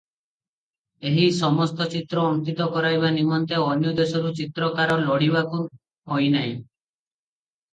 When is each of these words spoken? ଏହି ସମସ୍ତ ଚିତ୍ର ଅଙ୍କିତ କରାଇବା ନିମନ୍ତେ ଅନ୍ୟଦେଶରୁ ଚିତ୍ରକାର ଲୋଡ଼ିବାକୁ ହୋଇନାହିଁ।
ଏହି 1.09 1.25
ସମସ୍ତ 1.39 1.85
ଚିତ୍ର 1.91 2.23
ଅଙ୍କିତ 2.29 2.67
କରାଇବା 2.77 3.11
ନିମନ୍ତେ 3.19 3.59
ଅନ୍ୟଦେଶରୁ 3.67 4.33
ଚିତ୍ରକାର 4.41 4.97
ଲୋଡ଼ିବାକୁ 5.05 5.63
ହୋଇନାହିଁ। 6.15 6.57